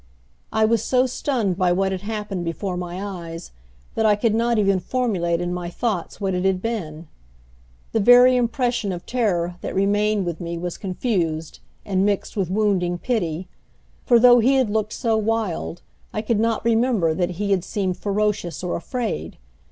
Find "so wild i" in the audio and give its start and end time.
14.93-16.23